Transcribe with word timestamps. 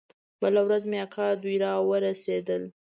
بله 0.41 0.61
ورځ 0.67 0.83
مې 0.89 0.97
اکا 1.05 1.27
دوى 1.41 1.55
راورسېدل. 1.63 2.63